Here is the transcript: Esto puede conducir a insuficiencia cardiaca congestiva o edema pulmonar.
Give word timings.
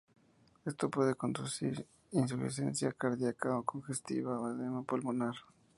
Esto 0.65 0.89
puede 0.89 1.13
conducir 1.13 1.85
a 2.11 2.17
insuficiencia 2.17 2.91
cardiaca 2.91 3.61
congestiva 3.61 4.39
o 4.41 4.49
edema 4.49 4.81
pulmonar. 4.83 5.35